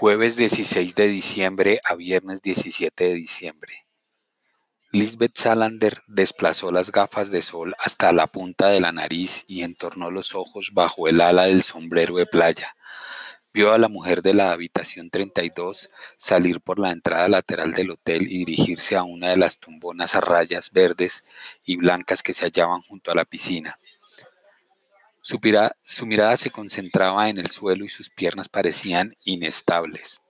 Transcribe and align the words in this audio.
Jueves 0.00 0.36
16 0.36 0.94
de 0.94 1.08
diciembre 1.08 1.80
a 1.82 1.96
viernes 1.96 2.40
17 2.40 3.02
de 3.02 3.14
diciembre. 3.14 3.84
Lisbeth 4.92 5.32
Salander 5.34 6.02
desplazó 6.06 6.70
las 6.70 6.92
gafas 6.92 7.32
de 7.32 7.42
sol 7.42 7.74
hasta 7.80 8.12
la 8.12 8.28
punta 8.28 8.68
de 8.68 8.78
la 8.78 8.92
nariz 8.92 9.44
y 9.48 9.64
entornó 9.64 10.12
los 10.12 10.36
ojos 10.36 10.70
bajo 10.72 11.08
el 11.08 11.20
ala 11.20 11.46
del 11.46 11.64
sombrero 11.64 12.14
de 12.14 12.26
playa. 12.26 12.76
Vio 13.52 13.72
a 13.72 13.78
la 13.78 13.88
mujer 13.88 14.22
de 14.22 14.34
la 14.34 14.52
habitación 14.52 15.10
32 15.10 15.90
salir 16.16 16.60
por 16.60 16.78
la 16.78 16.92
entrada 16.92 17.28
lateral 17.28 17.72
del 17.72 17.90
hotel 17.90 18.22
y 18.30 18.44
dirigirse 18.44 18.94
a 18.94 19.02
una 19.02 19.30
de 19.30 19.36
las 19.36 19.58
tumbonas 19.58 20.14
a 20.14 20.20
rayas 20.20 20.70
verdes 20.70 21.24
y 21.64 21.76
blancas 21.76 22.22
que 22.22 22.34
se 22.34 22.44
hallaban 22.44 22.82
junto 22.82 23.10
a 23.10 23.16
la 23.16 23.24
piscina. 23.24 23.80
Su, 25.82 26.06
mirada 26.06 26.38
se 26.38 26.50
concentraba 26.50 27.28
en 27.28 27.36
el 27.36 27.50
suelo 27.50 27.84
y 27.84 27.90
sus 27.90 28.08
piernas 28.08 28.48
parecían 28.48 29.14
inestables. 29.24 30.22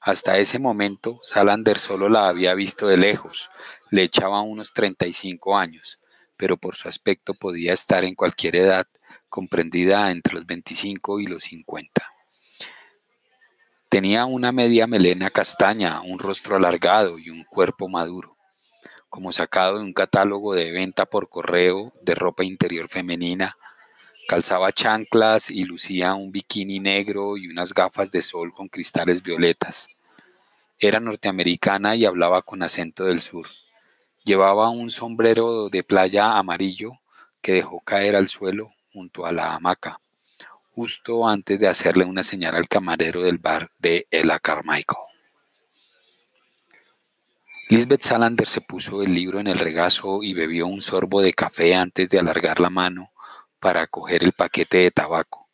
Hasta 0.00 0.38
ese 0.38 0.60
momento, 0.60 1.18
Salander 1.24 1.80
solo 1.80 2.08
la 2.08 2.28
había 2.28 2.54
visto 2.54 2.86
de 2.86 2.98
lejos. 2.98 3.50
Le 3.90 4.04
echaba 4.04 4.42
unos 4.42 4.74
35 4.74 5.58
años, 5.58 5.98
pero 6.36 6.56
por 6.56 6.76
su 6.76 6.86
aspecto 6.86 7.34
podía 7.34 7.72
estar 7.72 8.04
en 8.04 8.14
cualquier 8.14 8.54
edad, 8.54 8.86
comprendida 9.28 10.12
entre 10.12 10.34
los 10.34 10.46
25 10.46 11.18
y 11.18 11.26
los 11.26 11.42
50. 11.42 12.08
Tenía 13.88 14.24
una 14.26 14.52
media 14.52 14.86
melena 14.86 15.30
castaña, 15.30 16.00
un 16.02 16.20
rostro 16.20 16.54
alargado 16.54 17.18
y 17.18 17.30
un 17.30 17.42
cuerpo 17.42 17.88
maduro, 17.88 18.36
como 19.08 19.32
sacado 19.32 19.78
de 19.78 19.82
un 19.82 19.92
catálogo 19.92 20.54
de 20.54 20.70
venta 20.70 21.06
por 21.06 21.28
correo 21.28 21.92
de 22.02 22.14
ropa 22.14 22.44
interior 22.44 22.88
femenina. 22.88 23.56
Calzaba 24.26 24.72
chanclas 24.72 25.52
y 25.52 25.64
lucía 25.64 26.14
un 26.14 26.32
bikini 26.32 26.80
negro 26.80 27.36
y 27.36 27.46
unas 27.46 27.72
gafas 27.72 28.10
de 28.10 28.20
sol 28.20 28.52
con 28.52 28.66
cristales 28.66 29.22
violetas. 29.22 29.88
Era 30.80 30.98
norteamericana 30.98 31.94
y 31.94 32.04
hablaba 32.04 32.42
con 32.42 32.64
acento 32.64 33.04
del 33.04 33.20
sur. 33.20 33.46
Llevaba 34.24 34.68
un 34.70 34.90
sombrero 34.90 35.68
de 35.68 35.84
playa 35.84 36.38
amarillo 36.38 36.98
que 37.40 37.52
dejó 37.52 37.80
caer 37.80 38.16
al 38.16 38.28
suelo 38.28 38.72
junto 38.92 39.26
a 39.26 39.32
la 39.32 39.54
hamaca, 39.54 40.00
justo 40.72 41.28
antes 41.28 41.60
de 41.60 41.68
hacerle 41.68 42.04
una 42.04 42.24
señal 42.24 42.56
al 42.56 42.66
camarero 42.66 43.22
del 43.22 43.38
bar 43.38 43.70
de 43.78 44.08
Ella 44.10 44.40
Carmichael. 44.40 45.06
Lisbeth 47.68 48.02
Salander 48.02 48.48
se 48.48 48.60
puso 48.60 49.02
el 49.02 49.14
libro 49.14 49.38
en 49.38 49.46
el 49.46 49.58
regazo 49.58 50.24
y 50.24 50.34
bebió 50.34 50.66
un 50.66 50.80
sorbo 50.80 51.22
de 51.22 51.32
café 51.32 51.76
antes 51.76 52.08
de 52.08 52.18
alargar 52.18 52.58
la 52.58 52.70
mano 52.70 53.12
para 53.60 53.86
coger 53.86 54.24
el 54.24 54.32
paquete 54.32 54.78
de 54.78 54.90
tabaco. 54.90 55.48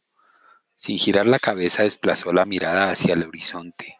Sin 0.74 0.98
girar 0.98 1.26
la 1.26 1.38
cabeza 1.38 1.84
desplazó 1.84 2.32
la 2.32 2.44
mirada 2.44 2.90
hacia 2.90 3.14
el 3.14 3.24
horizonte. 3.24 3.98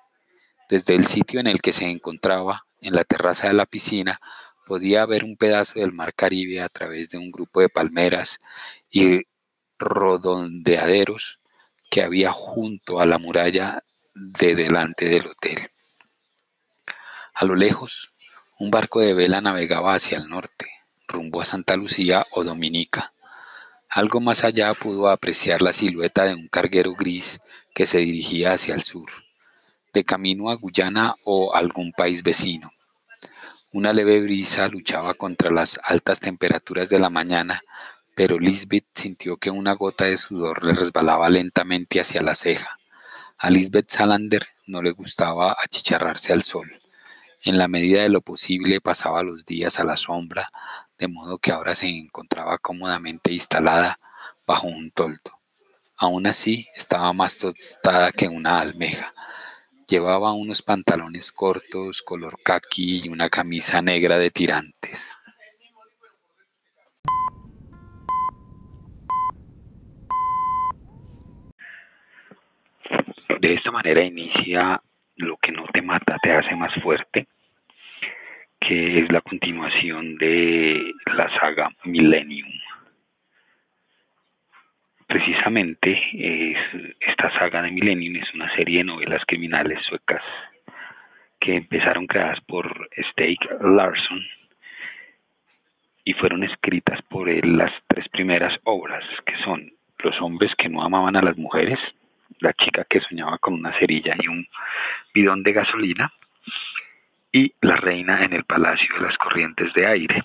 Desde 0.69 0.95
el 0.95 1.07
sitio 1.07 1.41
en 1.41 1.47
el 1.47 1.61
que 1.61 1.73
se 1.73 1.89
encontraba, 1.89 2.67
en 2.81 2.95
la 2.95 3.05
terraza 3.05 3.49
de 3.49 3.55
la 3.55 3.67
piscina, 3.67 4.21
podía 4.67 5.07
ver 5.07 5.25
un 5.25 5.37
pedazo 5.37 5.81
del 5.81 5.93
mar 5.93 6.15
Caribe 6.15 6.61
a 6.61 6.69
través 6.69 7.11
de 7.11 7.19
un 7.19 7.31
grupo 7.31 7.61
de 7.61 7.69
palmeras 7.69 8.41
y 8.91 9.23
rodondeaderos 9.79 11.41
que 11.91 12.03
había 12.03 12.33
junto 12.33 13.01
a 13.01 13.07
la 13.07 13.19
muralla 13.19 13.85
de 14.15 14.55
delante 14.55 15.07
del 15.07 15.27
hotel. 15.27 15.71
A 17.35 17.45
lo 17.45 17.55
lejos, 17.55 18.11
un 18.59 18.71
barco 18.71 19.01
de 19.01 19.15
vela 19.15 19.41
navegaba 19.41 19.95
hacia 19.95 20.19
el 20.19 20.29
norte, 20.29 20.71
rumbo 21.09 21.41
a 21.41 21.45
Santa 21.45 21.77
Lucía 21.77 22.27
o 22.31 22.45
Dominica. 22.45 23.13
Algo 23.95 24.21
más 24.21 24.43
allá 24.43 24.73
pudo 24.73 25.11
apreciar 25.11 25.61
la 25.61 25.75
silueta 25.75 26.25
de 26.25 26.35
un 26.35 26.49
carguero 26.49 26.95
gris 26.95 27.41
que 27.75 27.85
se 27.85 27.99
dirigía 27.99 28.55
hacia 28.55 28.75
el 28.75 28.83
sur 28.83 29.11
de 29.93 30.03
camino 30.03 30.49
a 30.49 30.55
Guyana 30.55 31.17
o 31.25 31.55
algún 31.55 31.93
país 31.93 32.23
vecino. 32.23 32.73
Una 33.71 33.93
leve 33.93 34.23
brisa 34.23 34.67
luchaba 34.69 35.13
contra 35.13 35.51
las 35.51 35.79
altas 35.85 36.21
temperaturas 36.21 36.89
de 36.89 36.99
la 36.99 37.11
mañana, 37.11 37.61
pero 38.15 38.39
Lisbeth 38.39 38.87
sintió 38.95 39.37
que 39.37 39.51
una 39.51 39.73
gota 39.75 40.07
de 40.07 40.17
sudor 40.17 40.65
le 40.65 40.73
resbalaba 40.73 41.29
lentamente 41.29 42.01
hacia 42.01 42.23
la 42.23 42.35
ceja. 42.35 42.79
A 43.37 43.51
Lisbeth 43.51 43.91
Salander 43.91 44.47
no 44.67 44.81
le 44.81 44.93
gustaba 44.93 45.55
achicharrarse 45.63 46.33
al 46.33 46.43
sol. 46.43 46.81
En 47.45 47.59
la 47.59 47.69
medida 47.69 48.03
de 48.03 48.09
lo 48.09 48.21
posible 48.21 48.81
pasaba 48.81 49.23
los 49.23 49.45
días 49.45 49.81
a 49.81 49.85
la 49.85 49.97
sombra, 49.97 50.49
de 51.03 51.09
modo 51.09 51.39
que 51.39 51.51
ahora 51.51 51.75
se 51.75 51.89
encontraba 51.89 52.59
cómodamente 52.59 53.33
instalada 53.33 53.99
bajo 54.47 54.69
un 54.69 54.93
toldo. 54.93 55.33
Aún 55.97 56.29
así, 56.29 56.69
estaba 56.77 57.13
más 57.13 57.41
tostada 57.41 58.13
que 58.13 58.29
una 58.29 58.61
almeja. 58.61 59.13
Llevaba 59.89 60.33
unos 60.33 60.63
pantalones 60.63 61.33
cortos 61.33 62.03
color 62.03 62.39
khaki 62.45 63.03
y 63.05 63.09
una 63.09 63.29
camisa 63.29 63.83
negra 63.83 64.17
de 64.17 64.31
tirantes. 64.31 65.19
De 73.41 73.55
esta 73.55 73.73
manera 73.73 74.05
inicia 74.05 74.81
Lo 75.17 75.37
que 75.39 75.51
no 75.51 75.65
te 75.73 75.83
mata 75.83 76.17
te 76.23 76.31
hace 76.31 76.55
más 76.55 76.73
fuerte, 76.81 77.27
es 78.73 79.13
la 79.13 79.21
continuación 79.21 80.17
de 80.17 80.95
la 81.15 81.29
saga 81.39 81.71
Millennium. 81.85 82.49
Precisamente 85.07 86.01
es, 86.15 86.59
esta 87.01 87.31
saga 87.39 87.63
de 87.63 87.71
Millennium 87.71 88.17
es 88.17 88.35
una 88.35 88.55
serie 88.55 88.79
de 88.79 88.85
novelas 88.85 89.23
criminales 89.27 89.79
suecas 89.89 90.23
que 91.39 91.57
empezaron 91.57 92.07
creadas 92.07 92.41
por 92.43 92.89
Steak 93.11 93.61
Larsson 93.61 94.25
y 96.05 96.15
fueron 96.15 96.43
escritas 96.45 97.03
por 97.03 97.29
él 97.29 97.57
las 97.59 97.73
tres 97.89 98.09
primeras 98.09 98.59
obras, 98.65 99.05
que 99.27 99.37
son 99.45 99.71
Los 99.99 100.21
hombres 100.21 100.53
que 100.57 100.69
no 100.69 100.83
amaban 100.83 101.15
a 101.17 101.23
las 101.23 101.37
mujeres, 101.37 101.79
La 102.41 102.53
chica 102.55 102.85
que 102.89 103.01
soñaba 103.01 103.39
con 103.39 103.55
una 103.55 103.79
cerilla 103.79 104.17
y 104.19 104.29
un 104.29 104.47
bidón 105.15 105.43
de 105.43 105.53
gasolina, 105.53 106.13
y 107.33 107.55
La 107.63 107.77
reina 107.77 108.23
en 108.23 108.35
el 108.35 108.45
palacio 108.45 108.95
de 108.95 109.01
las 109.01 109.17
corrientes 109.17 109.73
de 109.73 109.87
aire. 109.87 110.23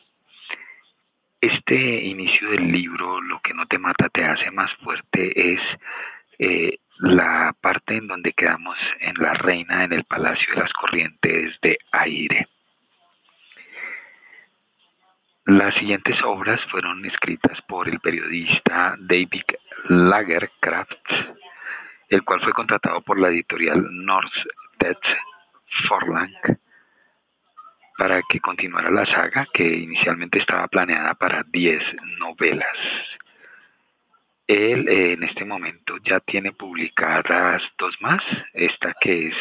Este 1.40 1.76
inicio 1.76 2.52
del 2.52 2.70
libro, 2.70 3.22
Lo 3.22 3.40
que 3.40 3.54
no 3.54 3.66
te 3.66 3.78
mata 3.78 4.10
te 4.10 4.26
hace 4.26 4.52
más 4.52 4.72
fuerte, 4.84 5.54
es 5.54 5.62
eh, 6.40 6.80
la 7.00 7.56
parte 7.62 7.96
en 7.96 8.08
donde 8.08 8.34
quedamos 8.34 8.78
en 9.00 9.16
La 9.16 9.34
Reina 9.34 9.86
en 9.86 9.94
el 9.94 10.04
Palacio 10.04 10.54
de 10.54 10.62
las 10.62 10.74
Corrientes 10.74 11.56
de 11.62 11.78
Aire. 11.92 12.48
Las 15.46 15.74
siguientes 15.76 16.18
obras 16.24 16.60
fueron 16.70 17.06
escritas 17.06 17.62
por 17.68 17.88
el 17.88 18.00
periodista 18.00 18.96
David 19.00 19.44
Lagercraft, 19.88 20.92
el 22.10 22.24
cual 22.24 22.42
fue 22.42 22.52
contratado 22.52 23.02
por 23.02 23.20
la 23.20 23.30
editorial 23.30 23.88
North 23.92 24.34
Dead 24.80 24.98
Forlang 25.88 26.34
para 27.98 28.22
que 28.30 28.40
continuara 28.40 28.92
la 28.92 29.06
saga 29.06 29.48
que 29.54 29.64
inicialmente 29.64 30.40
estaba 30.40 30.68
planeada 30.68 31.14
para 31.16 31.44
10 31.52 31.82
novelas. 32.20 32.78
Él 34.48 34.88
eh, 34.88 35.14
en 35.14 35.24
este 35.24 35.44
momento 35.44 35.98
ya 36.06 36.20
tiene 36.22 36.54
publicadas 36.54 37.62
dos 37.78 37.94
más, 38.00 38.24
esta 38.54 38.94
que 39.02 39.28
es 39.28 39.36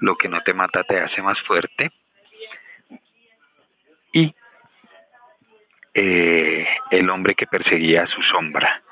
Lo 0.00 0.16
que 0.16 0.28
no 0.28 0.40
te 0.42 0.54
mata 0.54 0.84
te 0.84 1.00
hace 1.00 1.22
más 1.22 1.40
fuerte 1.42 1.90
y 4.12 4.32
eh, 5.94 6.66
El 6.90 7.10
hombre 7.10 7.34
que 7.34 7.46
perseguía 7.46 8.02
a 8.02 8.06
su 8.06 8.22
sombra. 8.22 8.82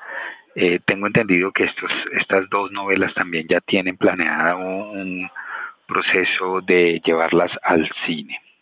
Eh, 0.55 0.79
tengo 0.85 1.07
entendido 1.07 1.51
que 1.51 1.63
estos, 1.63 1.91
estas 2.19 2.49
dos 2.49 2.71
novelas 2.71 3.13
también 3.13 3.47
ya 3.47 3.59
tienen 3.61 3.97
planeada 3.97 4.55
un 4.55 5.29
proceso 5.87 6.61
de 6.61 7.01
llevarlas 7.03 7.51
al 7.63 7.89
cine. 8.05 8.37
Mm, 8.37 8.53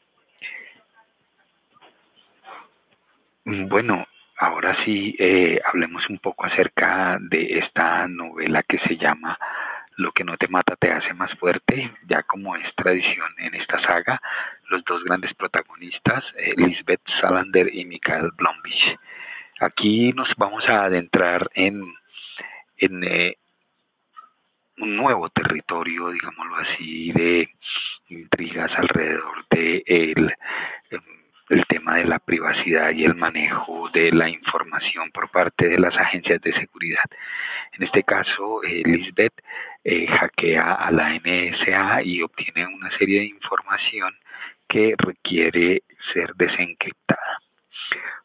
bueno, 3.46 4.06
ahora 4.38 4.76
sí 4.86 5.16
eh, 5.20 5.60
hablemos 5.66 6.08
un 6.10 6.20
poco 6.20 6.46
acerca 6.46 7.18
de 7.20 7.60
esta 7.60 8.08
novela 8.08 8.64
que 8.64 8.80
se 8.80 8.98
llama 8.98 9.38
Lo 9.98 10.12
que 10.12 10.24
no 10.24 10.38
te 10.38 10.48
mata 10.48 10.76
te 10.76 10.92
hace 10.92 11.14
más 11.14 11.32
fuerte, 11.40 11.92
ya 12.08 12.24
como 12.24 12.56
es 12.56 12.76
tradición 12.76 13.32
en 13.38 13.56
esta 13.56 13.80
saga, 13.82 14.22
los 14.70 14.84
dos 14.86 15.04
grandes 15.04 15.34
protagonistas, 15.36 16.24
eh, 16.38 16.54
Lisbeth 16.56 17.02
Salander 17.20 17.74
y 17.74 17.86
Michael 17.86 18.32
Blomwich. 18.38 19.00
Aquí 19.60 20.12
nos 20.14 20.30
vamos 20.38 20.64
a 20.68 20.86
adentrar 20.86 21.50
en, 21.54 21.84
en 22.78 23.04
eh, 23.04 23.38
un 24.78 24.96
nuevo 24.96 25.30
territorio, 25.30 26.10
digámoslo 26.10 26.56
así, 26.58 27.12
de 27.12 27.50
intrigas 28.10 28.72
alrededor 28.76 29.46
de 29.52 29.84
el 29.86 30.34
el 31.52 31.66
tema 31.68 31.96
de 31.98 32.06
la 32.06 32.20
privacidad 32.20 32.92
y 32.92 33.04
el 33.04 33.16
manejo 33.16 33.90
de 33.90 34.12
la 34.12 34.30
información 34.30 35.12
por 35.12 35.30
parte 35.30 35.68
de 35.68 35.80
las 35.80 35.96
agencias 35.96 36.42
de 36.42 36.54
seguridad. 36.54 37.06
En 37.74 37.84
este 37.84 38.04
caso, 38.04 38.62
Lisbeth 38.64 39.34
eh, 39.84 40.06
hackea 40.06 40.76
a 40.76 40.92
la 40.92 41.10
NSA 41.10 42.04
y 42.04 42.22
obtiene 42.22 42.68
una 42.68 42.96
serie 43.00 43.22
de 43.22 43.26
información 43.26 44.14
que 44.68 44.94
requiere 44.96 45.82
ser 46.14 46.36
desencriptada. 46.36 47.40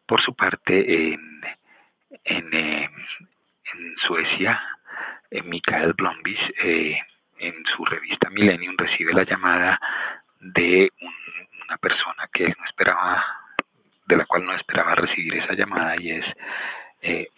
Por 0.04 0.20
su 0.20 0.34
parte, 0.34 1.14
en, 1.14 2.54
eh, 2.54 2.90
Suecia, 4.06 4.60
eh, 5.30 5.42
Mikael 5.42 5.94
Blombis, 5.94 6.38
en 6.58 7.64
su 7.74 7.84
revista 7.86 8.28
Millennium, 8.28 8.76
recibe 8.76 9.14
la 9.14 9.24
llamada 9.24 9.80
de 10.40 10.92
una 11.66 11.78
persona 11.78 12.28
que 12.34 12.44
él 12.44 12.54
no 12.58 12.66
esperaba, 12.66 13.24
de 14.06 14.16
la 14.16 14.26
cual 14.26 14.44
no 14.44 14.54
esperaba 14.54 14.94
recibir 14.94 15.36
esa 15.36 15.54
llamada, 15.54 15.96
y 15.98 16.10
es 16.10 16.24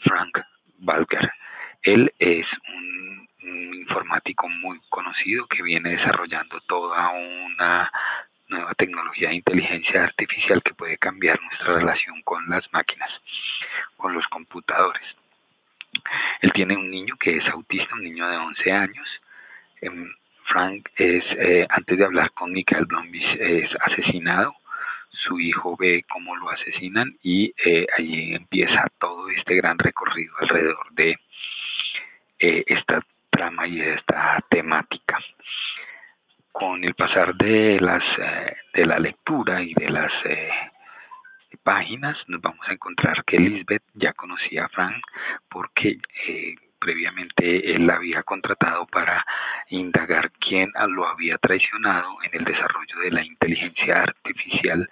Frank 0.01 0.39
Balker. 0.79 1.31
Él 1.83 2.13
es 2.19 2.47
un 2.75 2.99
un 3.43 3.75
informático 3.75 4.49
muy 4.49 4.81
conocido 4.89 5.47
que 5.47 5.63
viene 5.63 5.91
desarrollando 5.91 6.61
toda 6.63 7.11
una 7.11 7.91
nueva 8.49 8.75
tecnología 8.75 9.29
de 9.29 9.37
inteligencia 9.37 10.05
artificial 10.05 10.63
que 10.63 10.75
puede 10.75 10.97
cambiar 10.99 11.41
nuestra 11.43 11.75
relación 11.75 12.23
con 12.23 12.49
las 12.49 12.65
máquinas, 12.73 13.11
los 14.15 14.27
computadores. 14.29 15.03
Él 16.41 16.53
tiene 16.53 16.77
un 16.77 16.91
niño 16.91 17.17
que 17.19 17.37
es 17.37 17.47
autista, 17.49 17.95
un 17.95 18.05
niño 18.05 18.29
de 18.29 18.37
11 18.37 18.73
años. 18.73 19.09
Em, 19.81 20.11
Frank 20.45 20.89
es, 20.97 21.25
eh, 21.39 21.67
antes 21.69 21.99
de 21.99 22.05
hablar 22.05 22.33
con 22.33 22.53
Michael 22.53 22.87
Blombis, 22.87 23.27
es 23.39 23.71
asesinado. 23.81 24.55
Su 25.11 25.39
hijo 25.41 25.77
ve 25.77 26.05
cómo 26.09 26.37
lo 26.37 26.51
asesinan 26.51 27.17
y 27.23 27.53
eh, 27.65 27.87
allí 27.97 28.35
empieza 28.35 28.87
todo 28.99 29.29
este 29.31 29.57
gran 29.57 29.79
recorrido 29.79 30.35
alrededor 30.39 30.91
de 30.93 31.19
eh, 32.39 32.65
esta 32.67 33.03
trama 33.31 33.67
y 33.67 33.81
esta 33.81 34.43
temática. 34.49 35.19
Con 36.53 36.83
el 36.83 36.95
pasar 36.95 37.35
de 37.37 37.79
las 37.81 38.03
de 38.73 38.87
la 38.87 38.99
lectura 38.99 39.63
y 39.63 39.75
de 39.75 39.91
las 39.91 40.13
páginas 41.69 42.17
nos 42.29 42.41
vamos 42.41 42.67
a 42.67 42.73
encontrar 42.73 43.23
que 43.27 43.39
Lisbeth 43.39 43.83
ya 43.93 44.15
conocía 44.15 44.65
a 44.65 44.69
Frank 44.71 45.05
porque 45.51 45.99
eh, 46.27 46.55
previamente 46.79 47.75
él 47.75 47.87
la 47.87 47.97
había 47.97 48.23
contratado 48.23 48.87
para 48.87 49.23
indagar 49.69 50.33
quién 50.41 50.73
lo 50.89 51.07
había 51.07 51.37
traicionado 51.37 52.17
en 52.23 52.41
el 52.41 52.45
desarrollo 52.47 53.01
de 53.01 53.11
la 53.11 53.23
inteligencia 53.23 54.03
artificial 54.03 54.89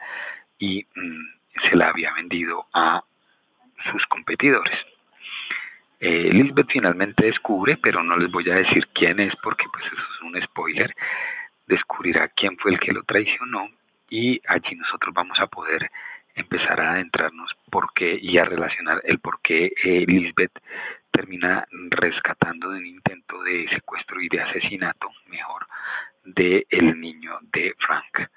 y 0.59 0.85
mm, 0.95 1.69
se 1.71 1.77
la 1.77 1.89
había 1.89 2.13
vendido 2.13 2.67
a 2.75 3.03
sus 3.91 4.05
competidores. 4.09 4.79
Eh, 5.99 6.29
Lisbeth 6.31 6.69
finalmente 6.71 7.25
descubre, 7.25 7.79
pero 7.79 8.03
no 8.03 8.19
les 8.19 8.31
voy 8.31 8.51
a 8.51 8.57
decir 8.57 8.87
quién 8.93 9.19
es 9.19 9.35
porque 9.43 9.65
pues 9.73 9.87
eso 9.87 10.03
es 10.15 10.21
un 10.21 10.43
spoiler, 10.43 10.95
descubrirá 11.67 12.29
quién 12.37 12.55
fue 12.59 12.73
el 12.73 12.81
que 12.81 12.93
lo 12.93 13.03
traicionó 13.05 13.71
y 14.11 14.43
allí 14.47 14.77
nosotros 14.77 15.15
vamos 15.15 15.41
a 15.41 15.47
poder 15.47 15.91
empezar 16.37 16.81
a 16.81 16.93
adentrarnos 16.93 17.51
por 17.71 17.93
qué 17.95 18.19
y 18.21 18.39
a 18.39 18.45
relacionar 18.45 19.01
el 19.05 19.19
por 19.19 19.41
qué 19.43 19.73
eh, 19.83 20.05
Lisbeth 20.07 20.59
termina 21.11 21.67
rescatando 21.91 22.71
de 22.71 22.79
un 22.79 22.87
intento 22.87 23.43
de 23.43 23.67
secuestro 23.71 24.21
y 24.21 24.29
de 24.29 24.43
asesinato, 24.43 25.11
mejor, 25.29 25.67
de 26.25 26.67
el 26.71 27.01
niño 27.01 27.39
de 27.53 27.75
Frank. 27.79 28.29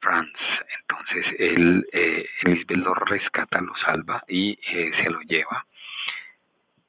Franz. 0.00 0.32
Entonces 0.80 1.26
él, 1.38 1.86
eh, 1.92 2.26
Lisbeth 2.44 2.78
lo 2.78 2.94
rescata, 2.94 3.60
lo 3.60 3.74
salva 3.84 4.22
y 4.28 4.58
eh, 4.72 4.92
se 5.02 5.10
lo 5.10 5.20
lleva 5.22 5.66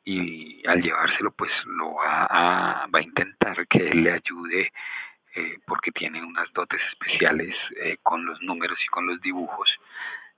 y 0.04 0.66
al 0.68 0.82
llevárselo 0.82 1.32
pues 1.32 1.52
lo 1.66 1.94
va 1.96 2.26
a, 2.30 2.88
va 2.88 3.00
a 3.00 3.04
intentar 3.04 3.68
que 3.68 3.90
él 3.90 4.04
le 4.04 4.14
ayude 4.14 4.72
eh, 5.34 5.60
porque 5.66 5.92
tiene 5.92 6.22
unas 6.24 6.52
dotes 6.52 6.82
especiales 6.92 7.56
eh, 7.78 7.98
con 8.04 8.26
los 8.26 8.42
números 8.42 8.78
y 8.84 8.88
con 8.88 9.08
los 9.08 9.22
dibujos 9.22 9.70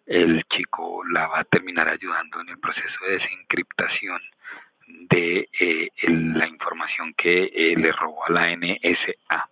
el 0.06 0.44
chico 0.54 1.04
la 1.06 1.28
va 1.28 1.40
a 1.40 1.44
terminar 1.46 1.90
ayudando 1.90 2.42
en 2.42 2.50
el 2.50 2.60
proceso 2.60 3.06
de 3.06 3.14
desencriptación 3.14 4.22
de 5.10 5.50
eh, 5.60 5.90
la 6.08 6.48
información 6.48 7.14
que 7.18 7.74
le 7.76 7.92
robó 7.94 8.26
a 8.26 8.32
la 8.32 8.56
NSA. 8.56 9.50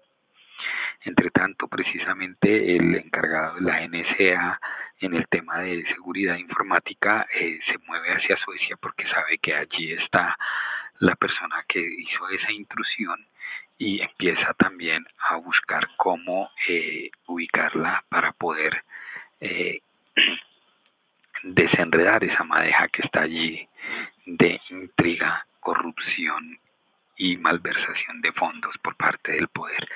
Entre 1.06 1.32
tanto, 1.32 1.68
precisamente 1.68 2.76
el 2.76 2.96
encargado 2.96 3.56
de 3.56 3.62
la 3.62 3.88
NSA 3.88 4.60
en 5.00 5.14
el 5.16 5.26
tema 5.30 5.60
de 5.60 5.84
seguridad 5.88 6.36
informática 6.36 7.26
se 7.32 7.78
mueve 7.88 8.14
hacia 8.14 8.38
Suecia 8.38 8.76
porque 8.76 9.08
sabe 9.08 9.38
que 9.40 9.56
allí 9.56 9.94
está 9.94 10.38
la 11.00 11.16
persona 11.16 11.64
que 11.68 11.80
hizo 11.80 12.30
esa 12.30 12.52
intrusión 12.52 13.26
y 13.82 14.00
empieza 14.00 14.54
también 14.60 15.04
a 15.28 15.38
buscar 15.38 15.88
cómo 15.98 16.52
eh, 16.68 17.10
ubicarla 17.26 18.04
para 18.10 18.32
poder 18.32 18.84
eh, 19.40 19.82
desenredar 21.44 22.24
esa 22.24 22.44
madeja 22.44 22.90
que 22.90 23.02
está 23.02 23.22
allí 23.22 23.68
de 24.28 24.62
intriga, 24.70 25.48
corrupción 25.60 26.60
y 27.18 27.38
malversación 27.38 28.22
de 28.22 28.32
fondos 28.34 28.78
por 28.84 28.96
parte 28.98 29.32
del 29.32 29.48
poder 29.48 29.90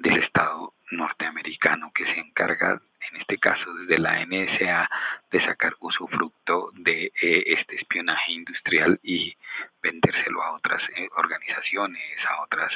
del 0.00 0.22
Estado 0.22 0.74
norteamericano 0.90 1.92
que 1.94 2.04
se 2.04 2.20
encarga 2.20 2.78
en 3.10 3.20
este 3.20 3.38
caso 3.38 3.72
desde 3.74 3.98
la 3.98 4.24
NSA, 4.24 4.90
de 5.30 5.44
sacar 5.44 5.74
usufructo 5.80 6.70
de 6.74 7.06
eh, 7.06 7.44
este 7.46 7.76
espionaje 7.76 8.32
industrial 8.32 8.98
y 9.02 9.34
vendérselo 9.82 10.42
a 10.42 10.52
otras 10.52 10.82
organizaciones, 11.16 12.18
a 12.28 12.42
otras 12.42 12.72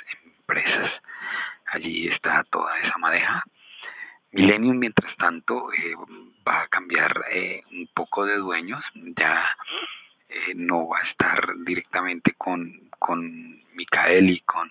empresas. 0.49 0.91
Allí 1.67 2.09
está 2.09 2.45
toda 2.51 2.77
esa 2.81 2.97
madeja. 2.99 3.45
Millennium, 4.33 4.79
mientras 4.79 5.15
tanto, 5.17 5.73
eh, 5.73 5.95
va 6.47 6.63
a 6.63 6.69
cambiar 6.69 7.25
un 7.73 7.89
poco 7.95 8.25
de 8.25 8.37
dueños, 8.37 8.83
ya 8.95 9.57
no 10.55 10.89
va 10.89 10.99
a 10.99 11.09
estar 11.11 11.55
directamente 11.65 12.35
con, 12.37 12.91
con 12.99 13.63
Micael 13.75 14.31
y 14.31 14.41
con 14.41 14.71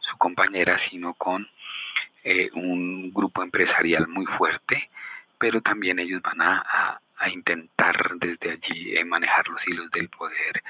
su 0.00 0.16
compañera, 0.18 0.78
sino 0.90 1.14
con 1.14 1.48
un 2.54 3.10
grupo 3.10 3.42
empresarial 3.42 4.06
muy 4.08 4.26
fuerte 4.26 4.90
pero 5.38 5.60
también 5.60 5.98
ellos 5.98 6.20
van 6.22 6.42
a, 6.42 7.00
intentar 7.32 8.14
desde 8.20 8.52
allí 8.52 8.96
eh, 8.96 9.04
manejar 9.04 9.46
los 9.48 9.60
hilos 9.66 9.90
del 9.90 10.08
poder 10.08 10.62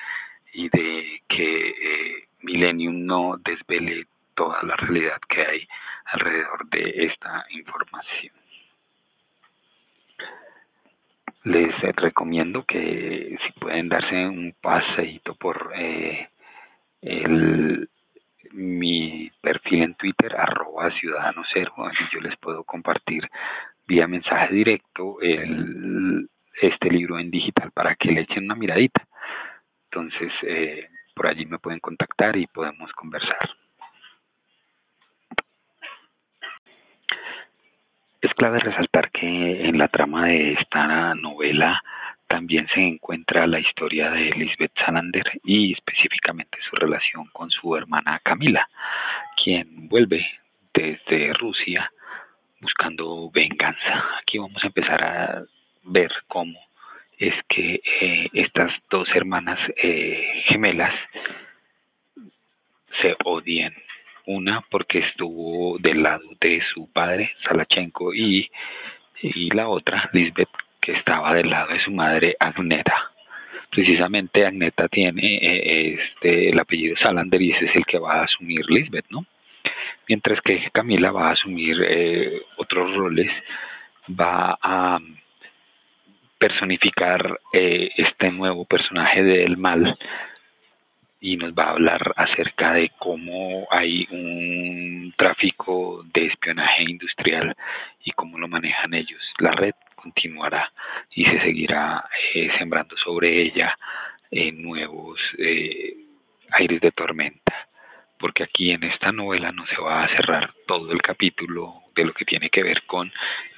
y 0.55 0.69
de 0.71 1.23
que 1.29 1.69
eh, 1.69 2.29
Millennium 2.41 3.05
no 3.05 3.37
desvele 3.45 4.07
toda 4.39 4.63
la 4.63 4.77
realidad 4.77 5.21
que 5.29 5.45
hay 5.45 5.69
alrededor 6.13 6.71
de 6.71 7.07
esta 7.07 7.45
información. 7.51 8.33
Les 11.43 11.75
recomiendo 11.97 12.65
que 12.65 13.37
si 13.45 13.53
pueden 13.59 13.89
darse 13.89 14.15
un 14.29 14.55
paseíto 14.61 15.35
por 15.35 15.73
eh, 15.75 16.29
mi 18.53 19.29
perfil 19.41 19.83
en 19.83 19.95
Twitter, 19.95 20.37
arroba 20.37 20.93
ciudadano 20.93 21.43
cero, 21.53 21.75
yo 22.13 22.21
les 22.21 22.37
puedo 22.37 22.63
compartir 22.63 23.29
vía 23.89 24.07
mensaje 24.07 24.55
directo 24.55 25.19
este 26.61 26.91
libro 26.91 27.19
en 27.19 27.31
digital 27.31 27.73
para 27.73 27.97
que 27.97 28.13
le 28.13 28.21
echen 28.21 28.45
una 28.45 28.55
miradita. 28.55 29.05
Entonces, 29.91 30.33
eh, 30.43 30.89
por 31.15 31.27
allí 31.27 31.45
me 31.45 31.59
pueden 31.59 31.81
contactar 31.81 32.37
y 32.37 32.47
podemos 32.47 32.93
conversar. 32.93 33.59
Es 38.21 38.27
clave 38.39 38.61
resaltar 38.61 39.11
que 39.11 39.67
en 39.67 39.77
la 39.79 39.89
trama 39.89 40.27
de 40.27 40.53
esta 40.53 41.13
novela 41.17 41.83
también 42.29 42.69
se 42.73 42.81
encuentra 42.81 43.49
la 43.49 43.59
historia 43.59 44.11
de 44.11 44.31
Lisbeth 44.31 44.71
Salander 44.79 45.29
y 45.43 45.73
específicamente 45.73 46.57
su 46.71 46.77
relación 46.77 47.27
con 47.33 47.51
su 47.51 47.75
hermana 47.75 48.21
Camila, 48.23 48.69
quien 49.43 49.89
vuelve 49.89 50.25
desde 50.73 51.33
Rusia 51.33 51.91
buscando 52.61 53.29
venganza. 53.33 54.05
Aquí 54.23 54.39
vamos 54.39 54.63
a 54.63 54.69
empezar 54.69 55.03
a 55.03 55.43
ver 55.83 56.13
cómo 56.29 56.61
es 57.19 57.35
que 57.49 57.81
eh, 58.01 58.29
estas 58.35 58.73
dos 58.89 59.09
hermanas 59.17 59.59
eh, 59.83 60.45
gemelas 60.47 60.95
se 63.03 63.17
odian. 63.25 63.75
Una 64.31 64.63
porque 64.71 64.99
estuvo 64.99 65.79
del 65.79 66.03
lado 66.03 66.29
de 66.39 66.61
su 66.75 66.93
padre, 66.93 67.33
Salachenko, 67.45 68.13
y, 68.13 68.51
y 69.23 69.49
la 69.55 69.69
otra, 69.69 70.11
Lisbeth, 70.13 70.51
que 70.83 70.93
estaba 70.93 71.33
del 71.33 71.49
lado 71.49 71.73
de 71.73 71.81
su 71.81 71.91
madre, 71.91 72.37
Agneta. 72.39 73.11
Precisamente 73.71 74.45
Agneta 74.45 74.87
tiene 74.89 75.37
eh, 75.37 75.95
este, 75.95 76.51
el 76.51 76.59
apellido 76.59 76.95
Salander 76.99 77.41
y 77.41 77.53
ese 77.53 77.67
es 77.67 77.77
el 77.77 77.87
que 77.87 77.99
va 77.99 78.21
a 78.21 78.25
asumir 78.25 78.69
Lisbeth, 78.69 79.07
¿no? 79.09 79.25
Mientras 80.07 80.43
que 80.43 80.69
Camila 80.73 81.11
va 81.11 81.29
a 81.31 81.33
asumir 81.33 81.83
eh, 81.89 82.43
otros 82.59 82.95
roles, 82.97 83.31
va 84.09 84.59
a 84.61 84.99
personificar 86.37 87.41
eh, 87.55 87.89
este 87.97 88.31
nuevo 88.31 88.67
personaje 88.67 89.23
del 89.23 89.57
mal 89.57 89.97
y 91.21 91.37
nos 91.37 91.53
va 91.53 91.65
a 91.65 91.71
hablar 91.71 92.13
acerca 92.17 92.75
de 92.75 92.91
cómo 92.99 93.67
hay 93.71 93.98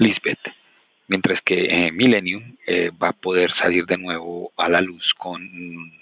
Lisbeth, 0.01 0.41
mientras 1.09 1.43
que 1.43 1.67
eh, 1.67 1.93
Millennium 1.93 2.57
eh, 2.67 2.91
va 2.91 3.11
a 3.11 3.13
poder 3.13 3.53
salir 3.61 3.85
de 3.85 3.99
nuevo 3.99 4.51
a 4.57 4.67
la 4.67 4.81
luz 4.81 5.13
con 5.19 5.93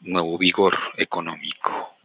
nuevo 0.00 0.38
vigor 0.38 0.78
económico. 0.96 1.96